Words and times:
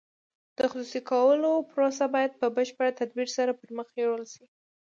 د 0.57 0.59
خصوصي 0.71 1.01
کولو 1.11 1.51
پروسه 1.71 2.05
باید 2.15 2.31
په 2.41 2.47
بشپړ 2.57 2.87
تدبیر 2.99 3.27
سره 3.37 3.51
پرمخ 3.59 3.87
یوړل 4.03 4.27
شي. 4.33 4.45